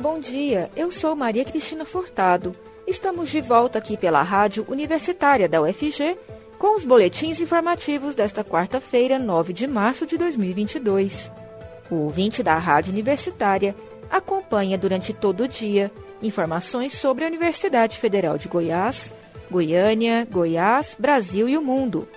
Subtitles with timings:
[0.00, 0.70] bom dia.
[0.74, 2.56] Eu sou Maria Cristina Furtado.
[2.86, 6.16] Estamos de volta aqui pela Rádio Universitária da UFG
[6.58, 11.30] com os boletins informativos desta quarta-feira, 9 de março de 2022.
[11.90, 13.76] O ouvinte da Rádio Universitária
[14.10, 19.12] acompanha durante todo o dia informações sobre a Universidade Federal de Goiás,
[19.50, 22.08] Goiânia, Goiás, Brasil e o mundo.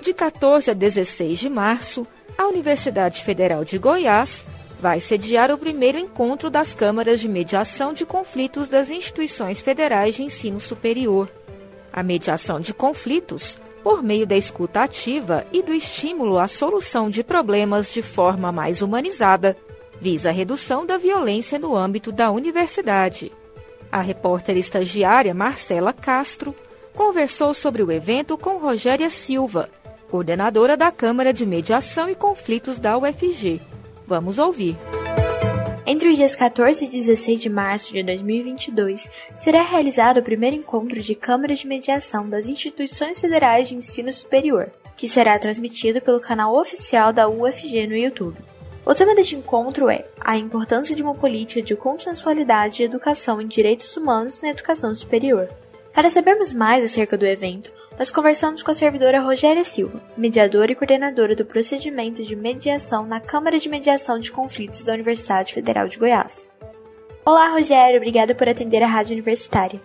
[0.00, 2.06] De 14 a 16 de março,
[2.38, 4.46] a Universidade Federal de Goiás
[4.80, 10.22] vai sediar o primeiro encontro das câmaras de mediação de conflitos das instituições federais de
[10.22, 11.30] ensino superior.
[11.92, 17.24] A mediação de conflitos, por meio da escuta ativa e do estímulo à solução de
[17.24, 19.56] problemas de forma mais humanizada,
[20.00, 23.32] visa a redução da violência no âmbito da universidade.
[23.90, 26.54] A repórter estagiária Marcela Castro
[26.94, 29.70] conversou sobre o evento com Rogéria Silva,
[30.10, 33.60] coordenadora da Câmara de Mediação e Conflitos da UFG.
[34.06, 34.76] Vamos ouvir.
[35.84, 41.00] Entre os dias 14 e 16 de março de 2022, será realizado o primeiro encontro
[41.00, 46.56] de câmaras de mediação das instituições federais de ensino superior, que será transmitido pelo canal
[46.56, 48.36] oficial da UFG no YouTube.
[48.84, 53.46] O tema deste encontro é a importância de uma política de consensualidade de educação em
[53.46, 55.48] direitos humanos na educação superior.
[55.92, 60.74] Para sabermos mais acerca do evento, nós conversamos com a servidora Rogéria Silva, mediadora e
[60.74, 65.98] coordenadora do procedimento de mediação na Câmara de Mediação de Conflitos da Universidade Federal de
[65.98, 66.46] Goiás.
[67.24, 69.80] Olá, Rogério, obrigada por atender a Rádio Universitária.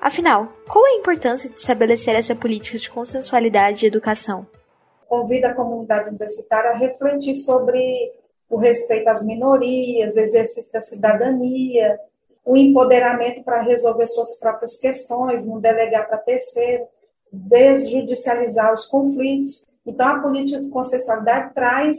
[0.00, 4.46] Afinal, qual é a importância de estabelecer essa política de consensualidade de educação?
[5.08, 8.12] Convido a comunidade universitária a refletir sobre
[8.48, 11.98] o respeito às minorias, exercício da cidadania,
[12.44, 16.86] o empoderamento para resolver suas próprias questões, não delegar para terceiro,
[17.36, 19.66] desjudicializar os conflitos.
[19.84, 21.96] Então, a política de consensualidade traz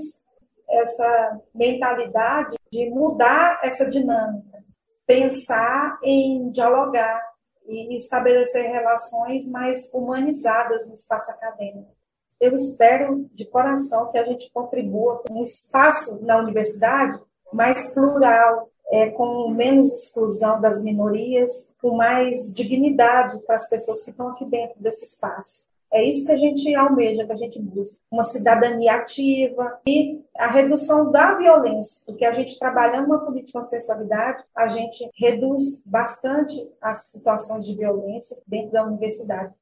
[0.69, 4.63] essa mentalidade de mudar essa dinâmica,
[5.05, 7.21] pensar em dialogar
[7.65, 11.95] e estabelecer relações mais humanizadas no espaço acadêmico.
[12.39, 17.19] Eu espero de coração que a gente contribua com um espaço na universidade
[17.52, 24.11] mais plural, é, com menos exclusão das minorias, com mais dignidade para as pessoas que
[24.11, 25.67] estão aqui dentro desse espaço.
[25.92, 27.98] É isso que a gente almeja, que a gente busca.
[28.11, 33.70] Uma cidadania ativa e a redução da violência, porque a gente trabalhando uma política de
[33.70, 39.54] sexualidade, a gente reduz bastante as situações de violência dentro da universidade.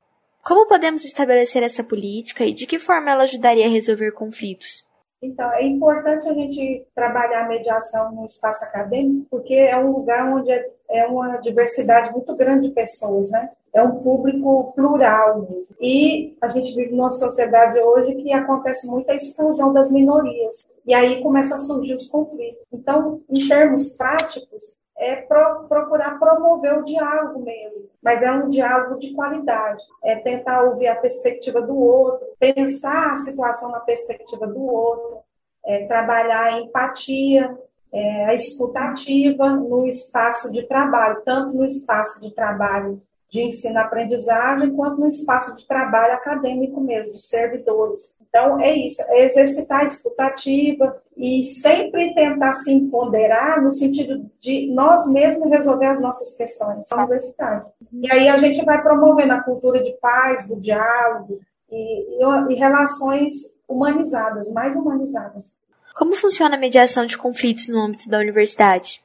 [0.44, 4.84] Como podemos estabelecer essa política e de que forma ela ajudaria a resolver conflitos?
[5.26, 10.32] Então, é importante a gente trabalhar a mediação no espaço acadêmico, porque é um lugar
[10.34, 13.50] onde é, é uma diversidade muito grande de pessoas, né?
[13.74, 15.76] É um público plural mesmo.
[15.82, 20.64] E a gente vive numa sociedade hoje que acontece muita exclusão das minorias.
[20.86, 22.64] E aí começa a surgir os conflitos.
[22.72, 28.98] Então, em termos práticos, é pro, procurar promover o diálogo mesmo, mas é um diálogo
[29.00, 34.64] de qualidade, é tentar ouvir a perspectiva do outro, pensar a situação na perspectiva do
[34.64, 35.20] outro,
[35.66, 37.58] é, trabalhar a empatia,
[37.92, 45.00] é, a escutativa no espaço de trabalho, tanto no espaço de trabalho de ensino-aprendizagem, quanto
[45.00, 48.16] no espaço de trabalho acadêmico mesmo, de servidores.
[48.28, 54.72] Então, é isso, é exercitar a escutativa e sempre tentar se empoderar no sentido de
[54.74, 57.66] nós mesmos resolver as nossas questões na universidade.
[57.92, 61.40] E aí a gente vai promovendo a cultura de paz, do diálogo
[61.72, 63.34] e, e, e relações
[63.68, 65.58] humanizadas, mais humanizadas.
[65.96, 69.05] Como funciona a mediação de conflitos no âmbito da universidade?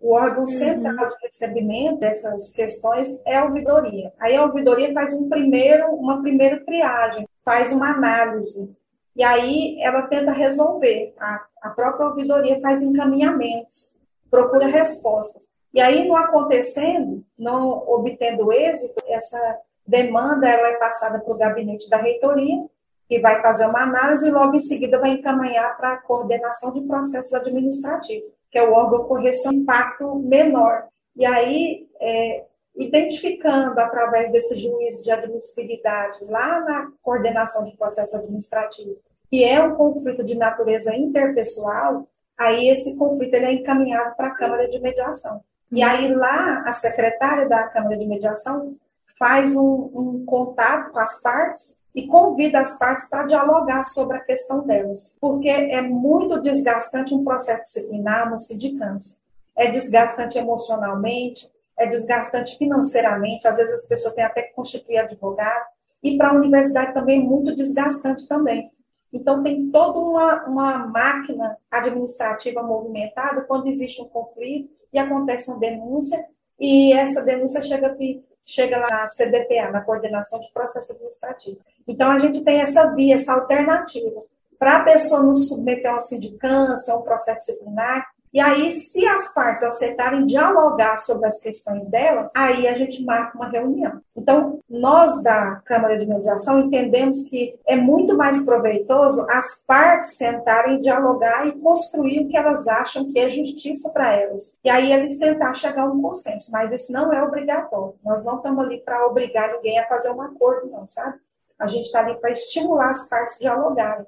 [0.00, 0.48] O órgão uhum.
[0.48, 4.10] central de recebimento dessas questões é a ouvidoria.
[4.18, 8.74] Aí a ouvidoria faz um primeiro, uma primeira triagem, faz uma análise.
[9.14, 11.12] E aí ela tenta resolver.
[11.20, 13.94] A, a própria ouvidoria faz encaminhamentos,
[14.30, 15.46] procura respostas.
[15.72, 21.88] E aí, não acontecendo, não obtendo êxito, essa demanda ela é passada para o gabinete
[21.88, 22.64] da reitoria,
[23.06, 26.80] que vai fazer uma análise e logo em seguida vai encaminhar para a coordenação de
[26.80, 30.88] processos administrativos que é o órgão correção impacto menor.
[31.16, 32.44] E aí, é,
[32.76, 38.96] identificando através desse juízo de admissibilidade lá na coordenação de processo administrativo,
[39.28, 44.34] que é um conflito de natureza interpessoal, aí esse conflito ele é encaminhado para a
[44.34, 45.40] Câmara de Mediação.
[45.70, 48.74] E aí lá a secretária da Câmara de Mediação
[49.18, 54.20] faz um, um contato com as partes e convida as partes para dialogar sobre a
[54.20, 59.18] questão delas, porque é muito desgastante um processo disciplinar, uma sindicância.
[59.56, 65.66] É desgastante emocionalmente, é desgastante financeiramente, às vezes as pessoas têm até que constituir advogado,
[66.02, 68.70] e para a universidade também é muito desgastante também,
[69.12, 75.58] Então, tem toda uma, uma máquina administrativa movimentada quando existe um conflito e acontece uma
[75.58, 76.24] denúncia,
[76.58, 77.96] e essa denúncia chega,
[78.44, 81.58] chega lá na CDPA, na Coordenação de Processo Administrativo.
[81.86, 84.22] Então, a gente tem essa via, essa alternativa.
[84.58, 89.04] Para a pessoa não submeter a uma sindicância, a um processo disciplinar, e aí, se
[89.06, 94.00] as partes aceitarem dialogar sobre as questões delas, aí a gente marca uma reunião.
[94.16, 100.80] Então, nós da Câmara de Mediação entendemos que é muito mais proveitoso as partes sentarem,
[100.80, 104.56] dialogar e construir o que elas acham que é justiça para elas.
[104.62, 107.94] E aí eles tentar chegar a um consenso, mas isso não é obrigatório.
[108.04, 111.18] Nós não estamos ali para obrigar ninguém a fazer um acordo, não, sabe?
[111.58, 114.06] A gente está ali para estimular as partes a dialogarem.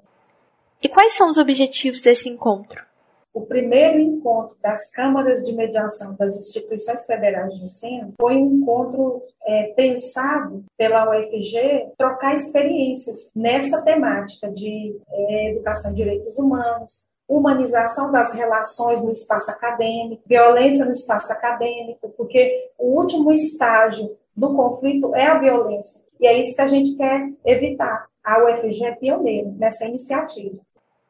[0.81, 2.92] E quais são os objetivos desse encontro?
[3.34, 9.23] O primeiro encontro das câmaras de mediação das instituições federais de ensino foi um encontro
[9.43, 18.12] é, pensado pela UFG trocar experiências nessa temática de é, educação e direitos humanos, humanização
[18.12, 25.14] das relações no espaço acadêmico, violência no espaço acadêmico, porque o último estágio do conflito
[25.14, 26.02] é a violência.
[26.20, 28.06] E é isso que a gente quer evitar.
[28.23, 30.58] A UFG é pioneira nessa iniciativa.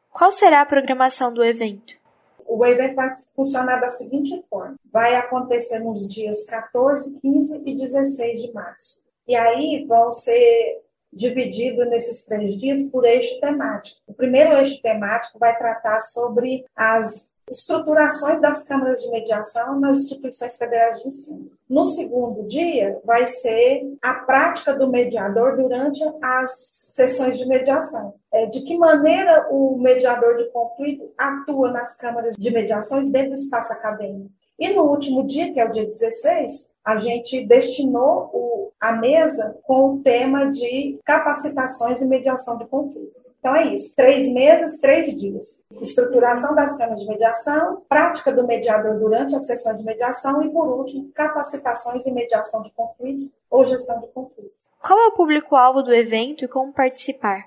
[0.09, 2.02] Qual será a programação do evento?
[2.47, 8.41] O evento vai funcionar da seguinte forma: vai acontecer nos dias 14, 15 e 16
[8.41, 9.01] de março.
[9.27, 10.81] E aí vão ser
[11.15, 14.01] divididos nesses três dias por eixo temático.
[14.07, 20.57] O primeiro eixo temático vai tratar sobre as estruturações das câmaras de mediação nas instituições
[20.57, 21.51] federais de ensino.
[21.69, 28.13] No segundo dia, vai ser a prática do mediador durante as sessões de mediação.
[28.31, 33.35] É, de que maneira o mediador de conflito atua nas câmaras de mediações dentro do
[33.35, 34.31] espaço acadêmico.
[34.63, 39.59] E no último dia, que é o dia 16, a gente destinou o, a mesa
[39.63, 43.29] com o tema de capacitações e mediação de conflitos.
[43.39, 45.65] Então é isso: três meses, três dias.
[45.81, 50.69] Estruturação das câmaras de mediação, prática do mediador durante as sessões de mediação e, por
[50.69, 54.69] último, capacitações e mediação de conflitos ou gestão de conflitos.
[54.81, 57.43] Qual é o público-alvo do evento e como participar?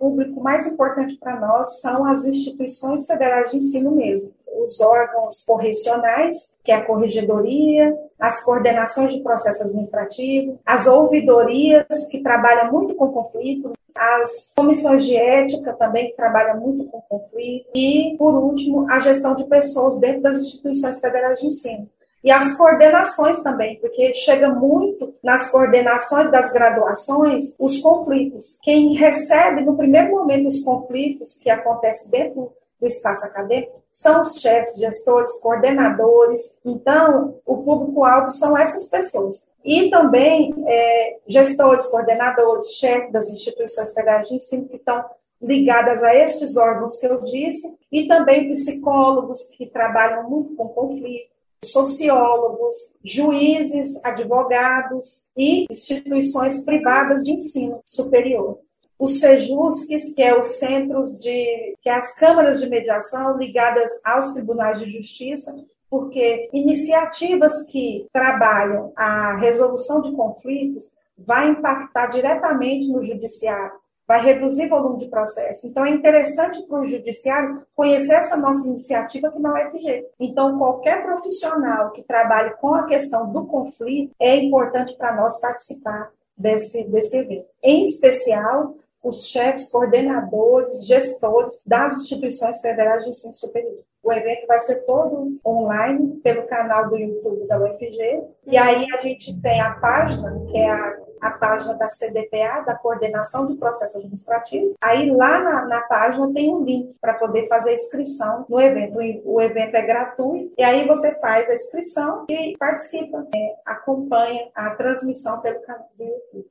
[0.00, 4.32] Público mais importante para nós são as instituições federais de ensino mesmo
[4.64, 12.22] os órgãos correcionais, que é a corregedoria, as coordenações de processo administrativo, as ouvidorias, que
[12.22, 18.16] trabalham muito com conflito, as comissões de ética também, que trabalham muito com conflito, e,
[18.18, 21.88] por último, a gestão de pessoas dentro das instituições federais de ensino.
[22.22, 28.58] E as coordenações também, porque chega muito nas coordenações das graduações os conflitos.
[28.62, 34.40] Quem recebe no primeiro momento os conflitos que acontecem dentro do espaço acadêmico são os
[34.40, 36.58] chefes, gestores, coordenadores.
[36.64, 39.46] Então, o público-alvo são essas pessoas.
[39.64, 45.04] E também é, gestores, coordenadores, chefes das instituições federais de ensino que estão
[45.42, 51.30] ligadas a estes órgãos que eu disse, e também psicólogos que trabalham muito com conflito,
[51.64, 52.74] sociólogos,
[53.04, 58.58] juízes, advogados e instituições privadas de ensino superior.
[58.98, 64.32] Os SEJUSCs, que é os centros de, que é as câmaras de mediação ligadas aos
[64.32, 65.54] tribunais de justiça,
[65.88, 70.84] porque iniciativas que trabalham a resolução de conflitos
[71.18, 73.72] vai impactar diretamente no judiciário,
[74.10, 75.68] vai reduzir o volume de processo.
[75.68, 80.04] Então, é interessante para o judiciário conhecer essa nossa iniciativa aqui na UFG.
[80.18, 86.10] Então, qualquer profissional que trabalhe com a questão do conflito, é importante para nós participar
[86.36, 87.46] desse, desse evento.
[87.62, 93.78] Em especial, os chefes, coordenadores, gestores das instituições federais de ensino superior.
[94.02, 98.24] O evento vai ser todo online pelo canal do YouTube da UFG.
[98.46, 102.74] E aí a gente tem a página, que é a, a página da CDPA, da
[102.74, 104.74] Coordenação de Processo Administrativo.
[104.80, 108.98] Aí lá na, na página tem um link para poder fazer a inscrição no evento.
[108.98, 114.48] O, o, evento é gratuito e aí você faz a inscrição e participa, é, acompanha
[114.54, 116.46] a transmissão pelo canal do YouTube.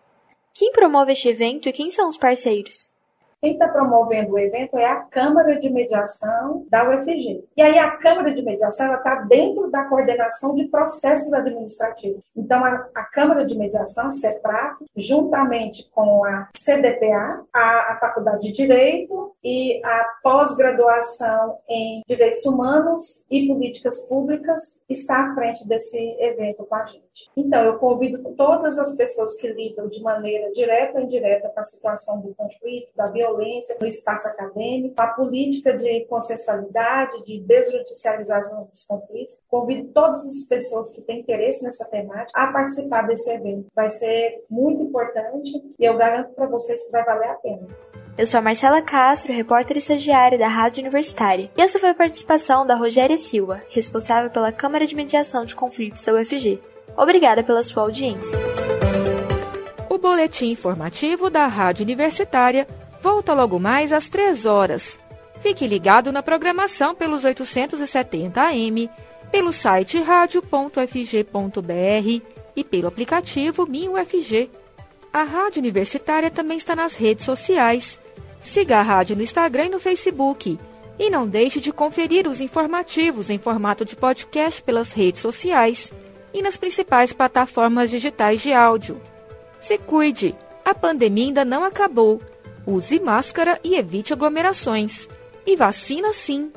[0.54, 2.90] Quem promove este evento e quem são os parceiros?
[3.42, 7.46] Quem está promovendo o evento é a Câmara de Mediação da UFG.
[7.56, 12.22] E aí a Câmara de Mediação está dentro da coordenação de processos administrativos.
[12.36, 18.52] Então a, a Câmara de Mediação, CEPRAC, juntamente com a CDPA, a, a Faculdade de
[18.52, 26.66] Direito e a pós-graduação em Direitos Humanos e Políticas Públicas, está à frente desse evento
[26.66, 27.30] com a gente.
[27.38, 31.64] Então eu convido todas as pessoas que lidam de maneira direta ou indireta com a
[31.64, 38.66] situação do conflito, da violência, violência no espaço acadêmico, a política de consensualidade, de desjudicialização
[38.66, 39.38] dos conflitos.
[39.48, 43.68] Convido todas as pessoas que têm interesse nessa temática a participar desse evento.
[43.76, 47.68] Vai ser muito importante e eu garanto para vocês que vai valer a pena.
[48.18, 52.68] Eu sou a Marcela Castro, repórter estagiária da Rádio Universitária, e essa foi a participação
[52.68, 56.60] da Rogéria Silva, responsável pela Câmara de Mediação de Conflitos da UFG.
[56.98, 58.38] Obrigada pela sua audiência.
[59.90, 62.68] O boletim informativo da Rádio Universitária
[63.02, 65.00] volta logo mais às 3 horas.
[65.42, 68.90] Fique ligado na programação pelos 870 AM,
[69.32, 70.82] pelo site radio.fg.br
[72.56, 74.50] e pelo aplicativo MinUFG.
[75.12, 78.00] A Rádio Universitária também está nas redes sociais
[78.42, 80.58] Siga a rádio no Instagram e no Facebook.
[80.98, 85.92] E não deixe de conferir os informativos em formato de podcast pelas redes sociais
[86.34, 89.02] e nas principais plataformas digitais de áudio.
[89.60, 92.22] Se cuide, a pandemia ainda não acabou.
[92.70, 95.10] Use máscara e evite aglomerações.
[95.44, 96.52] E vacina sim.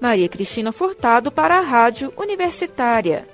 [0.00, 3.28] Maria Cristina Furtado para a Rádio Universitária.